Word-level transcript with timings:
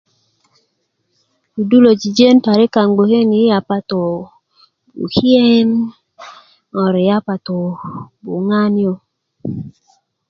kudu 1.53 1.75
lo 1.83 1.91
jojon 2.01 2.37
parik 2.45 2.71
kaŋ 2.75 2.87
bgoke 2.93 3.19
ni 3.29 3.37
i 3.43 3.49
yapato 3.51 4.01
bukien 4.97 5.69
ŋor 6.73 6.95
yapato 7.09 7.57
buŋan 8.23 8.73